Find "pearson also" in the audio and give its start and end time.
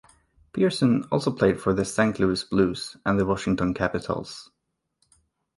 0.51-1.29